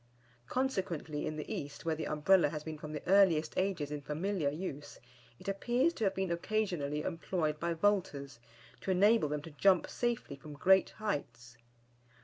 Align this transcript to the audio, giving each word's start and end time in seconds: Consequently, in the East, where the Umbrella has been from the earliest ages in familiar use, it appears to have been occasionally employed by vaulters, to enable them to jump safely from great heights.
Consequently, 0.47 1.27
in 1.27 1.35
the 1.35 1.47
East, 1.53 1.85
where 1.85 1.93
the 1.93 2.07
Umbrella 2.07 2.49
has 2.49 2.63
been 2.63 2.79
from 2.79 2.91
the 2.91 3.03
earliest 3.07 3.53
ages 3.55 3.91
in 3.91 4.01
familiar 4.01 4.49
use, 4.49 4.97
it 5.37 5.47
appears 5.47 5.93
to 5.93 6.03
have 6.05 6.15
been 6.15 6.31
occasionally 6.31 7.03
employed 7.03 7.59
by 7.59 7.75
vaulters, 7.75 8.39
to 8.79 8.89
enable 8.89 9.29
them 9.29 9.43
to 9.43 9.51
jump 9.51 9.87
safely 9.87 10.35
from 10.35 10.53
great 10.53 10.89
heights. 10.97 11.55